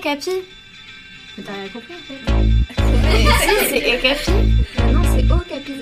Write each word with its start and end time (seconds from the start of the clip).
Capi. 0.00 0.30
Mais 1.36 1.44
t'as 1.44 1.52
rien 1.52 1.68
compris 1.72 1.94
en 1.94 2.02
fait. 2.06 2.18
c'est 3.70 3.80
Capi? 4.00 4.30
Non, 4.92 5.00
c'est 5.16 5.24
O 5.32 5.36
Capi. 5.48 5.72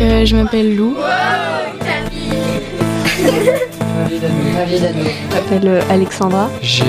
Euh, 0.00 0.24
je 0.24 0.36
m'appelle 0.36 0.76
Lou. 0.76 0.94
Wow, 0.94 1.02
Capi. 1.80 2.30
Je 4.10 5.34
m'appelle 5.34 5.68
euh, 5.68 5.80
Alexandra. 5.90 6.50
J'ai 6.62 6.84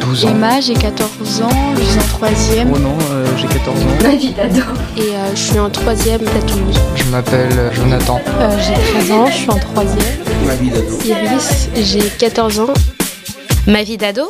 12 0.00 0.24
ans. 0.24 0.28
Emma, 0.30 0.60
j'ai 0.60 0.74
14 0.74 1.42
ans, 1.42 1.48
je 1.76 1.82
suis 1.82 1.98
en 1.98 2.26
3ème. 2.26 2.68
Oh 2.74 2.78
non, 2.78 2.96
euh, 3.10 3.26
j'ai 3.36 3.46
14 3.48 3.68
ans. 3.68 3.86
Ma 4.02 4.14
vie 4.14 4.32
d'ado. 4.32 4.62
Et 4.96 5.00
euh, 5.00 5.30
je 5.34 5.40
suis 5.40 5.58
en 5.58 5.68
3ème 5.68 6.26
à 6.26 6.42
Toulouse. 6.46 6.78
Je 6.94 7.04
m'appelle 7.04 7.70
Jonathan. 7.72 8.20
Euh, 8.26 8.58
j'ai 8.60 8.74
13 8.92 9.10
ans, 9.12 9.26
je 9.26 9.32
suis 9.32 9.50
en 9.50 9.56
3ème. 9.56 10.46
Ma 10.46 10.54
vie 10.54 10.70
d'ado. 10.70 10.98
Iris, 11.04 11.68
j'ai 11.76 12.08
14 12.18 12.60
ans. 12.60 12.74
Ma 13.66 13.82
vie 13.82 13.96
d'ado? 13.96 14.28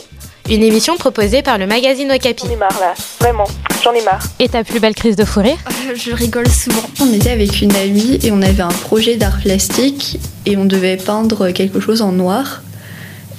Une 0.49 0.63
émission 0.63 0.97
proposée 0.97 1.43
par 1.43 1.59
le 1.59 1.67
magazine 1.67 2.13
Okapi. 2.13 2.45
J'en 2.47 2.53
ai 2.53 2.57
marre 2.57 2.79
là, 2.79 2.95
vraiment, 3.19 3.47
j'en 3.83 3.93
ai 3.93 4.03
marre. 4.05 4.23
Et 4.39 4.49
ta 4.49 4.63
plus 4.63 4.79
belle 4.79 4.95
crise 4.95 5.17
de 5.17 5.25
fou 5.25 5.41
rire? 5.41 5.57
Je 5.97 6.13
rigole 6.13 6.49
souvent. 6.49 6.89
On 7.01 7.13
était 7.13 7.31
avec 7.31 7.63
une 7.63 7.75
amie 7.75 8.21
et 8.23 8.31
on 8.31 8.41
avait 8.43 8.63
un 8.63 8.69
projet 8.69 9.17
d'art 9.17 9.41
plastique 9.41 10.21
et 10.45 10.57
on 10.57 10.65
devait 10.65 10.99
peindre 10.99 11.51
quelque 11.51 11.81
chose 11.81 12.01
en 12.01 12.13
noir. 12.13 12.63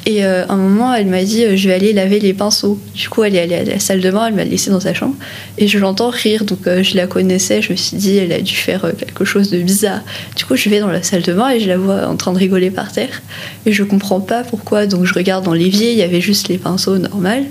Et 0.09 0.23
euh, 0.23 0.45
un 0.47 0.55
moment, 0.55 0.93
elle 0.93 1.07
m'a 1.07 1.21
dit 1.21 1.43
euh, 1.43 1.57
Je 1.57 1.67
vais 1.67 1.73
aller 1.75 1.91
laver 1.91 2.21
les 2.21 2.33
pinceaux. 2.33 2.79
Du 2.95 3.09
coup, 3.09 3.25
elle 3.25 3.35
est 3.35 3.41
allée 3.41 3.55
à 3.55 3.63
la 3.65 3.77
salle 3.77 3.99
de 3.99 4.09
bain, 4.09 4.27
elle 4.27 4.35
m'a 4.35 4.45
laissée 4.45 4.69
dans 4.69 4.79
sa 4.79 4.93
chambre. 4.93 5.15
Et 5.57 5.67
je 5.67 5.77
l'entends 5.79 6.11
rire, 6.11 6.45
donc 6.45 6.65
euh, 6.65 6.81
je 6.81 6.95
la 6.95 7.07
connaissais. 7.07 7.61
Je 7.61 7.73
me 7.73 7.75
suis 7.75 7.97
dit 7.97 8.15
Elle 8.15 8.31
a 8.31 8.39
dû 8.39 8.55
faire 8.55 8.89
quelque 8.97 9.25
chose 9.25 9.49
de 9.49 9.59
bizarre. 9.59 9.99
Du 10.37 10.45
coup, 10.45 10.55
je 10.55 10.69
vais 10.69 10.79
dans 10.79 10.87
la 10.87 11.03
salle 11.03 11.23
de 11.23 11.33
bain 11.33 11.49
et 11.49 11.59
je 11.59 11.67
la 11.67 11.77
vois 11.77 12.07
en 12.07 12.15
train 12.15 12.31
de 12.31 12.37
rigoler 12.37 12.71
par 12.71 12.89
terre. 12.89 13.21
Et 13.65 13.73
je 13.73 13.83
comprends 13.83 14.21
pas 14.21 14.43
pourquoi. 14.43 14.85
Donc, 14.85 15.03
je 15.03 15.13
regarde 15.13 15.43
dans 15.43 15.51
l'évier, 15.51 15.91
il 15.91 15.97
y 15.97 16.03
avait 16.03 16.21
juste 16.21 16.47
les 16.47 16.57
pinceaux 16.57 16.97
normaux. 16.97 17.45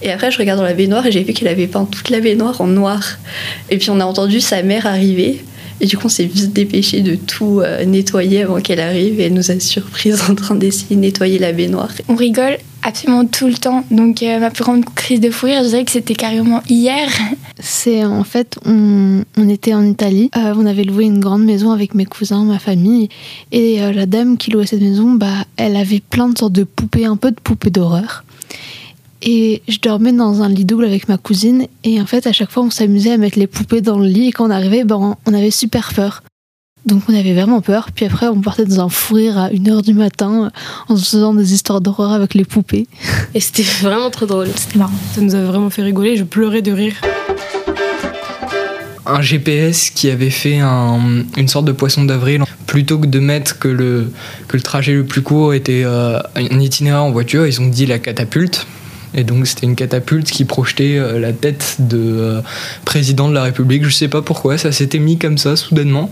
Et 0.00 0.10
après, 0.10 0.30
je 0.30 0.38
regarde 0.38 0.58
dans 0.58 0.64
la 0.64 0.72
baignoire 0.72 1.04
et 1.04 1.12
j'ai 1.12 1.22
vu 1.22 1.34
qu'elle 1.34 1.48
avait 1.48 1.66
peint 1.66 1.84
toute 1.84 2.08
la 2.08 2.20
baignoire 2.20 2.58
en 2.62 2.68
noir. 2.68 3.18
Et 3.68 3.76
puis, 3.76 3.90
on 3.90 4.00
a 4.00 4.04
entendu 4.06 4.40
sa 4.40 4.62
mère 4.62 4.86
arriver. 4.86 5.44
Et 5.80 5.86
du 5.86 5.96
coup, 5.96 6.06
on 6.06 6.10
s'est 6.10 6.24
vite 6.24 6.52
dépêché 6.52 7.02
de 7.02 7.14
tout 7.14 7.60
euh, 7.60 7.84
nettoyer 7.84 8.42
avant 8.42 8.60
qu'elle 8.60 8.80
arrive 8.80 9.20
et 9.20 9.24
elle 9.24 9.34
nous 9.34 9.50
a 9.50 9.60
surprise 9.60 10.20
en 10.28 10.34
train 10.34 10.54
d'essayer 10.54 10.96
de 10.96 11.00
nettoyer 11.00 11.38
la 11.38 11.52
baignoire. 11.52 11.90
On 12.08 12.16
rigole 12.16 12.58
absolument 12.82 13.24
tout 13.26 13.46
le 13.46 13.54
temps. 13.54 13.84
Donc, 13.90 14.22
euh, 14.22 14.38
ma 14.38 14.50
plus 14.50 14.64
grande 14.64 14.84
crise 14.84 15.20
de 15.20 15.30
fou 15.30 15.46
rire, 15.46 15.62
je 15.62 15.68
dirais 15.68 15.84
que 15.84 15.90
c'était 15.90 16.14
carrément 16.14 16.62
hier. 16.68 17.08
C'est 17.60 18.04
en 18.04 18.24
fait, 18.24 18.58
on, 18.64 19.24
on 19.36 19.48
était 19.48 19.74
en 19.74 19.84
Italie. 19.84 20.30
Euh, 20.36 20.54
on 20.56 20.66
avait 20.66 20.84
loué 20.84 21.04
une 21.04 21.20
grande 21.20 21.44
maison 21.44 21.70
avec 21.70 21.94
mes 21.94 22.06
cousins, 22.06 22.44
ma 22.44 22.58
famille. 22.58 23.08
Et 23.52 23.82
euh, 23.82 23.92
la 23.92 24.06
dame 24.06 24.36
qui 24.36 24.50
louait 24.50 24.66
cette 24.66 24.80
maison, 24.80 25.12
bah, 25.12 25.44
elle 25.56 25.76
avait 25.76 26.00
plein 26.00 26.28
de 26.28 26.38
sortes 26.38 26.52
de 26.52 26.64
poupées, 26.64 27.04
un 27.04 27.16
peu 27.16 27.30
de 27.30 27.40
poupées 27.40 27.70
d'horreur. 27.70 28.24
Et 29.22 29.62
je 29.68 29.78
dormais 29.78 30.12
dans 30.12 30.42
un 30.42 30.48
lit 30.48 30.64
double 30.64 30.84
avec 30.84 31.08
ma 31.08 31.18
cousine. 31.18 31.66
Et 31.84 32.00
en 32.00 32.06
fait, 32.06 32.26
à 32.26 32.32
chaque 32.32 32.50
fois, 32.50 32.62
on 32.62 32.70
s'amusait 32.70 33.12
à 33.12 33.16
mettre 33.16 33.38
les 33.38 33.46
poupées 33.48 33.80
dans 33.80 33.98
le 33.98 34.06
lit. 34.06 34.28
Et 34.28 34.32
quand 34.32 34.46
on 34.46 34.50
arrivait, 34.50 34.84
ben, 34.84 35.16
on 35.26 35.34
avait 35.34 35.50
super 35.50 35.92
peur. 35.94 36.22
Donc 36.86 37.02
on 37.08 37.14
avait 37.14 37.34
vraiment 37.34 37.60
peur. 37.60 37.88
Puis 37.94 38.06
après, 38.06 38.28
on 38.28 38.40
partait 38.40 38.64
dans 38.64 38.80
un 38.84 38.88
fou 38.88 39.14
rire 39.14 39.36
à 39.36 39.50
1h 39.50 39.82
du 39.82 39.92
matin 39.94 40.50
en 40.88 40.96
se 40.96 41.10
faisant 41.10 41.34
des 41.34 41.52
histoires 41.52 41.80
d'horreur 41.80 42.12
avec 42.12 42.34
les 42.34 42.44
poupées. 42.44 42.86
Et 43.34 43.40
c'était 43.40 43.64
vraiment 43.64 44.08
trop 44.10 44.26
drôle. 44.26 44.48
C'était 44.54 44.78
marrant. 44.78 44.92
Ça 45.14 45.20
nous 45.20 45.34
a 45.34 45.42
vraiment 45.42 45.68
fait 45.70 45.82
rigoler. 45.82 46.16
Je 46.16 46.24
pleurais 46.24 46.62
de 46.62 46.70
rire. 46.72 46.94
Un 49.04 49.22
GPS 49.22 49.88
qui 49.90 50.10
avait 50.10 50.28
fait 50.30 50.58
un- 50.60 51.24
une 51.36 51.48
sorte 51.48 51.64
de 51.64 51.72
poisson 51.72 52.04
d'avril. 52.04 52.44
Plutôt 52.66 52.98
que 52.98 53.06
de 53.06 53.18
mettre 53.18 53.58
que 53.58 53.68
le, 53.68 54.12
que 54.48 54.56
le 54.58 54.62
trajet 54.62 54.92
le 54.92 55.04
plus 55.04 55.22
court 55.22 55.54
était 55.54 55.82
euh, 55.84 56.18
un 56.36 56.60
itinéraire 56.60 57.02
en 57.04 57.10
voiture, 57.10 57.46
ils 57.46 57.58
ont 57.60 57.68
dit 57.68 57.86
la 57.86 57.98
catapulte. 57.98 58.66
Et 59.14 59.24
donc 59.24 59.46
c'était 59.46 59.66
une 59.66 59.76
catapulte 59.76 60.30
qui 60.30 60.44
projetait 60.44 60.98
euh, 60.98 61.18
la 61.18 61.32
tête 61.32 61.76
de 61.78 61.98
euh, 61.98 62.40
président 62.84 63.28
de 63.28 63.34
la 63.34 63.42
République. 63.42 63.84
Je 63.84 63.90
sais 63.90 64.08
pas 64.08 64.22
pourquoi, 64.22 64.58
ça 64.58 64.72
s'était 64.72 64.98
mis 64.98 65.18
comme 65.18 65.38
ça 65.38 65.56
soudainement. 65.56 66.10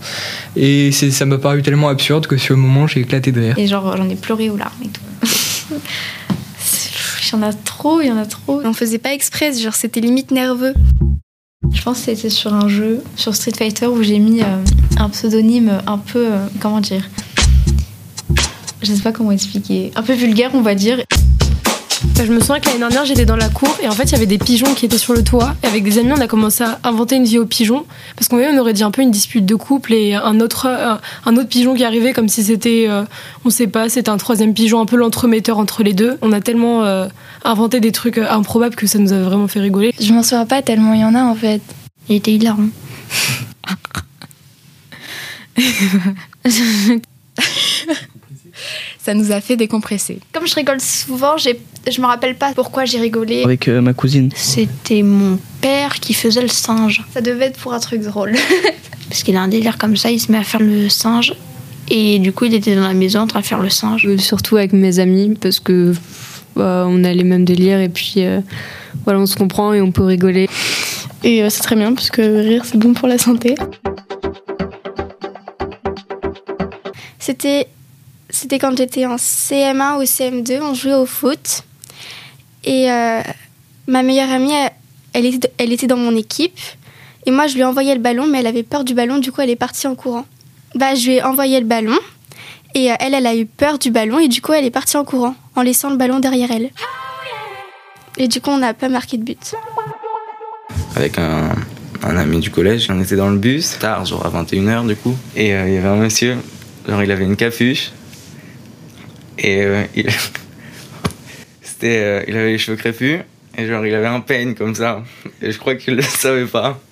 Et 0.55 0.91
ça 0.91 1.25
m'a 1.25 1.37
paru 1.37 1.61
tellement 1.61 1.89
absurde 1.89 2.27
que 2.27 2.37
sur 2.37 2.55
le 2.55 2.61
moment 2.61 2.87
j'ai 2.87 3.01
éclaté 3.01 3.31
de 3.31 3.41
rire. 3.41 3.55
Et 3.57 3.67
genre, 3.67 3.95
j'en 3.95 4.09
ai 4.09 4.15
pleuré 4.15 4.49
aux 4.49 4.57
larmes 4.57 4.83
et 4.83 4.87
tout. 4.87 5.77
Il 7.29 7.33
y 7.33 7.35
en 7.35 7.41
a 7.41 7.51
trop, 7.51 7.99
il 7.99 8.07
y 8.07 8.11
en 8.11 8.17
a 8.17 8.25
trop. 8.25 8.61
On 8.63 8.71
faisait 8.71 8.99
pas 8.99 9.13
exprès, 9.13 9.51
genre 9.51 9.75
c'était 9.75 9.99
limite 9.99 10.31
nerveux. 10.31 10.73
Je 11.73 11.81
pense 11.81 11.99
que 11.99 12.05
c'était 12.05 12.29
sur 12.29 12.53
un 12.53 12.69
jeu, 12.69 13.03
sur 13.17 13.35
Street 13.35 13.51
Fighter, 13.57 13.87
où 13.87 14.01
j'ai 14.01 14.19
mis 14.19 14.41
euh, 14.41 14.45
un 14.97 15.09
pseudonyme 15.09 15.81
un 15.87 15.97
peu. 15.97 16.27
euh, 16.31 16.45
comment 16.61 16.79
dire? 16.79 17.03
Je 18.81 18.93
sais 18.93 19.01
pas 19.01 19.11
comment 19.11 19.31
expliquer. 19.31 19.91
Un 19.95 20.03
peu 20.03 20.13
vulgaire, 20.13 20.51
on 20.53 20.61
va 20.61 20.73
dire. 20.75 20.99
Je 22.25 22.33
me 22.33 22.39
souviens 22.39 22.59
que 22.59 22.65
l'année 22.65 22.79
dernière, 22.79 23.05
j'étais 23.05 23.25
dans 23.25 23.35
la 23.35 23.47
cour 23.47 23.69
et 23.81 23.87
en 23.87 23.91
fait, 23.91 24.05
il 24.05 24.11
y 24.13 24.15
avait 24.15 24.25
des 24.25 24.39
pigeons 24.39 24.73
qui 24.73 24.85
étaient 24.85 24.97
sur 24.97 25.13
le 25.13 25.23
toit. 25.23 25.53
Et 25.63 25.67
avec 25.67 25.83
des 25.83 25.99
amis, 25.99 26.11
on 26.13 26.19
a 26.19 26.25
commencé 26.25 26.63
à 26.63 26.79
inventer 26.83 27.15
une 27.15 27.25
vie 27.25 27.37
aux 27.37 27.45
pigeons. 27.45 27.85
Parce 28.15 28.27
qu'on 28.27 28.37
on 28.39 28.57
aurait 28.57 28.73
dit 28.73 28.83
un 28.83 28.89
peu 28.89 29.03
une 29.03 29.11
dispute 29.11 29.45
de 29.45 29.53
couple 29.53 29.93
et 29.93 30.15
un 30.15 30.39
autre, 30.39 30.65
un, 30.65 30.99
un 31.25 31.37
autre 31.37 31.47
pigeon 31.47 31.75
qui 31.75 31.83
arrivait 31.83 32.13
comme 32.13 32.27
si 32.27 32.43
c'était, 32.43 32.87
euh, 32.89 33.03
on 33.45 33.51
sait 33.51 33.67
pas, 33.67 33.87
c'était 33.87 34.09
un 34.09 34.17
troisième 34.17 34.55
pigeon, 34.55 34.81
un 34.81 34.87
peu 34.87 34.95
l'entremetteur 34.95 35.59
entre 35.59 35.83
les 35.83 35.93
deux. 35.93 36.17
On 36.23 36.31
a 36.31 36.41
tellement 36.41 36.83
euh, 36.83 37.07
inventé 37.43 37.79
des 37.79 37.91
trucs 37.91 38.17
euh, 38.17 38.27
improbables 38.29 38.75
que 38.75 38.87
ça 38.87 38.97
nous 38.97 39.13
a 39.13 39.19
vraiment 39.19 39.47
fait 39.47 39.59
rigoler. 39.59 39.93
Je 39.99 40.11
m'en 40.11 40.23
souviens 40.23 40.47
pas 40.47 40.63
tellement 40.63 40.93
il 40.93 41.01
y 41.01 41.05
en 41.05 41.13
a 41.13 41.23
en 41.23 41.35
fait. 41.35 41.61
Il 42.09 42.15
était 42.15 42.33
hilarant. 42.33 42.67
Ça 49.07 49.13
nous 49.13 49.31
a 49.31 49.39
fait 49.39 49.55
décompresser. 49.55 50.19
Comme 50.33 50.45
je 50.45 50.53
rigole 50.53 50.81
souvent, 50.81 51.37
j'ai- 51.37 51.61
je 51.89 52.01
me 52.01 52.05
rappelle 52.07 52.35
pas 52.35 52.51
pourquoi 52.53 52.83
j'ai 52.83 52.99
rigolé. 52.99 53.41
Avec 53.45 53.69
euh, 53.69 53.79
ma 53.79 53.93
cousine. 53.93 54.29
C'était 54.35 55.01
mon 55.01 55.39
père 55.61 56.01
qui 56.01 56.13
faisait 56.13 56.41
le 56.41 56.49
singe. 56.49 57.05
Ça 57.13 57.21
devait 57.21 57.45
être 57.45 57.57
pour 57.57 57.71
un 57.73 57.79
truc 57.79 58.01
drôle. 58.01 58.33
Parce 59.09 59.23
qu'il 59.23 59.37
a 59.37 59.41
un 59.41 59.47
délire 59.47 59.77
comme 59.77 59.95
ça, 59.95 60.11
il 60.11 60.19
se 60.19 60.29
met 60.29 60.37
à 60.37 60.43
faire 60.43 60.59
le 60.59 60.89
singe. 60.89 61.33
Et 61.87 62.19
du 62.19 62.33
coup, 62.33 62.43
il 62.43 62.53
était 62.53 62.75
dans 62.75 62.81
la 62.85 62.93
maison 62.93 63.21
en 63.21 63.27
train 63.27 63.39
de 63.39 63.45
faire 63.45 63.61
le 63.61 63.69
singe. 63.69 64.05
Euh, 64.05 64.17
Surtout 64.17 64.57
avec 64.57 64.73
mes 64.73 64.99
amis, 64.99 65.37
parce 65.39 65.61
que 65.61 65.93
bah, 66.57 66.85
on 66.89 67.05
a 67.05 67.13
les 67.13 67.23
mêmes 67.23 67.45
délires 67.45 67.79
et 67.79 67.87
puis 67.87 68.15
euh, 68.17 68.41
voilà, 69.05 69.19
on 69.21 69.25
se 69.25 69.37
comprend 69.37 69.71
et 69.73 69.79
on 69.79 69.93
peut 69.93 70.03
rigoler. 70.03 70.49
Et 71.23 71.43
euh, 71.43 71.49
c'est 71.49 71.61
très 71.63 71.77
bien 71.77 71.93
parce 71.93 72.09
que 72.09 72.21
rire 72.41 72.63
c'est 72.65 72.77
bon 72.77 72.93
pour 72.93 73.07
la 73.07 73.17
santé. 73.17 73.55
C'était, 77.19 77.67
c'était 78.29 78.59
quand 78.59 78.75
j'étais 78.77 79.05
en 79.05 79.15
CM1 79.15 79.97
ou 79.97 80.03
CM2, 80.03 80.61
on 80.61 80.73
jouait 80.73 80.93
au 80.93 81.05
foot. 81.05 81.63
Et 82.63 82.91
euh, 82.91 83.21
ma 83.87 84.03
meilleure 84.03 84.31
amie, 84.31 84.53
elle, 85.13 85.25
était, 85.25 85.51
elle 85.57 85.71
était 85.71 85.87
dans 85.87 85.97
mon 85.97 86.15
équipe. 86.15 86.59
Et 87.25 87.31
moi, 87.31 87.47
je 87.47 87.55
lui 87.55 87.61
ai 87.61 87.65
envoyé 87.65 87.93
le 87.93 88.01
ballon, 88.01 88.27
mais 88.27 88.39
elle 88.39 88.47
avait 88.47 88.63
peur 88.63 88.83
du 88.83 88.93
ballon, 88.93 89.17
du 89.17 89.31
coup, 89.31 89.41
elle 89.41 89.49
est 89.49 89.55
partie 89.55 89.87
en 89.87 89.95
courant. 89.95 90.25
Bah, 90.75 90.95
je 90.95 91.07
lui 91.07 91.15
ai 91.15 91.23
envoyé 91.23 91.59
le 91.59 91.65
ballon. 91.65 91.97
Et 92.75 92.91
euh, 92.91 92.95
elle, 92.99 93.13
elle 93.13 93.27
a 93.27 93.35
eu 93.35 93.45
peur 93.45 93.79
du 93.79 93.91
ballon, 93.91 94.19
et 94.19 94.27
du 94.27 94.41
coup, 94.41 94.53
elle 94.53 94.65
est 94.65 94.71
partie 94.71 94.97
en 94.97 95.03
courant, 95.03 95.35
en 95.55 95.61
laissant 95.61 95.89
le 95.89 95.97
ballon 95.97 96.19
derrière 96.19 96.51
elle. 96.51 96.71
Et 98.17 98.27
du 98.27 98.41
coup, 98.41 98.49
on 98.49 98.57
n'a 98.57 98.73
pas 98.73 98.89
marqué 98.89 99.17
de 99.17 99.23
but. 99.23 99.55
Avec 100.95 101.17
un, 101.19 101.51
un 102.03 102.17
ami 102.17 102.39
du 102.39 102.51
collège. 102.51 102.87
On 102.89 102.99
était 103.01 103.15
dans 103.15 103.29
le 103.29 103.37
bus, 103.37 103.77
tard, 103.79 104.05
genre 104.05 104.25
à 104.25 104.43
21h 104.43 104.87
du 104.87 104.95
coup. 104.95 105.15
Et 105.35 105.53
euh, 105.53 105.67
il 105.67 105.73
y 105.75 105.77
avait 105.77 105.87
un 105.87 105.95
monsieur, 105.95 106.37
genre 106.87 107.03
il 107.03 107.11
avait 107.11 107.23
une 107.23 107.35
capuche. 107.35 107.91
Et 109.37 109.63
euh, 109.63 109.83
il... 109.95 110.09
C'était, 111.61 111.99
euh, 111.99 112.23
il 112.27 112.35
avait 112.35 112.51
les 112.51 112.57
cheveux 112.57 112.77
crépus. 112.77 113.19
Et 113.57 113.67
genre 113.67 113.85
il 113.85 113.93
avait 113.93 114.07
un 114.07 114.19
peigne 114.19 114.53
comme 114.53 114.75
ça. 114.75 115.03
Et 115.41 115.51
je 115.51 115.57
crois 115.57 115.75
qu'il 115.75 115.95
le 115.95 116.01
savait 116.03 116.45
pas. 116.45 116.79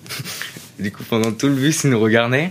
Du 0.78 0.92
coup, 0.92 1.04
pendant 1.08 1.32
tout 1.32 1.46
le 1.46 1.54
bus, 1.54 1.84
il 1.84 1.90
nous 1.90 1.98
regardait. 1.98 2.50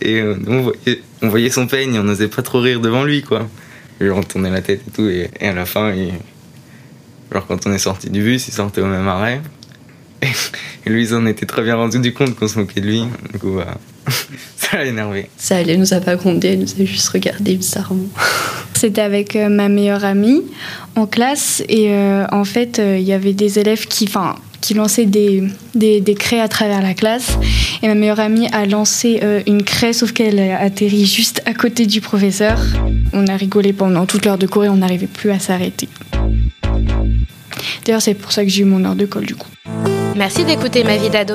Et 0.00 0.20
euh, 0.20 0.36
nous, 0.38 0.52
on, 0.52 0.62
voyait, 0.62 1.02
on 1.20 1.28
voyait 1.28 1.50
son 1.50 1.66
peigne, 1.66 1.98
on 1.98 2.04
n'osait 2.04 2.28
pas 2.28 2.42
trop 2.42 2.60
rire 2.60 2.78
devant 2.78 3.02
lui, 3.02 3.22
quoi. 3.22 3.48
Et 4.00 4.08
on 4.08 4.22
tournait 4.22 4.50
la 4.50 4.62
tête 4.62 4.82
et 4.86 4.90
tout. 4.92 5.08
Et, 5.08 5.28
et 5.40 5.48
à 5.48 5.52
la 5.52 5.66
fin, 5.66 5.92
genre 7.32 7.46
quand 7.48 7.66
on 7.66 7.72
est 7.72 7.78
sorti 7.78 8.08
du 8.08 8.22
bus, 8.22 8.46
il 8.46 8.52
sortait 8.52 8.82
au 8.82 8.86
même 8.86 9.08
arrêt. 9.08 9.40
Et 10.86 10.90
lui, 10.90 11.08
il 11.08 11.14
en 11.16 11.26
était 11.26 11.46
très 11.46 11.62
bien 11.62 11.74
rendu 11.74 11.98
du 11.98 12.12
compte 12.12 12.36
qu'on 12.36 12.46
se 12.46 12.56
moquait 12.58 12.80
de 12.80 12.86
lui. 12.86 13.04
Du 13.32 13.38
ça 14.56 14.78
l'a 14.78 14.86
énervé. 14.86 15.28
Ça, 15.36 15.60
elle 15.60 15.78
nous 15.78 15.94
a 15.94 16.00
pas 16.00 16.16
grondé, 16.16 16.48
elle 16.48 16.60
nous 16.60 16.72
a 16.80 16.84
juste 16.84 17.08
regardé 17.08 17.56
bizarrement. 17.56 18.08
C'était 18.74 19.02
avec 19.02 19.36
euh, 19.36 19.48
ma 19.48 19.68
meilleure 19.68 20.04
amie 20.04 20.42
en 20.96 21.06
classe 21.06 21.62
et 21.68 21.90
euh, 21.90 22.26
en 22.32 22.44
fait 22.44 22.78
euh, 22.78 22.98
il 22.98 23.04
y 23.04 23.12
avait 23.12 23.32
des 23.32 23.58
élèves 23.58 23.86
qui, 23.86 24.04
enfin, 24.04 24.34
qui 24.60 24.74
lançaient 24.74 25.06
des, 25.06 25.44
des, 25.74 26.00
des 26.00 26.14
craies 26.14 26.40
à 26.40 26.48
travers 26.48 26.82
la 26.82 26.94
classe 26.94 27.38
et 27.82 27.88
ma 27.88 27.94
meilleure 27.94 28.20
amie 28.20 28.48
a 28.52 28.66
lancé 28.66 29.20
euh, 29.22 29.42
une 29.46 29.62
craie 29.62 29.92
sauf 29.92 30.12
qu'elle 30.12 30.38
a 30.40 30.60
atterri 30.60 31.06
juste 31.06 31.42
à 31.46 31.54
côté 31.54 31.86
du 31.86 32.00
professeur. 32.00 32.58
On 33.12 33.26
a 33.26 33.36
rigolé 33.36 33.72
pendant 33.72 34.06
toute 34.06 34.24
l'heure 34.24 34.38
de 34.38 34.46
cours 34.46 34.64
et 34.64 34.68
on 34.68 34.76
n'arrivait 34.76 35.06
plus 35.06 35.30
à 35.30 35.38
s'arrêter. 35.38 35.88
D'ailleurs 37.84 38.02
c'est 38.02 38.14
pour 38.14 38.32
ça 38.32 38.44
que 38.44 38.50
j'ai 38.50 38.62
eu 38.62 38.66
mon 38.66 38.84
heure 38.84 38.96
de 38.96 39.06
colle 39.06 39.26
du 39.26 39.36
coup. 39.36 39.48
Merci 40.16 40.44
d'écouter 40.44 40.84
Ma 40.84 40.96
vie 40.96 41.10
d'ado. 41.10 41.34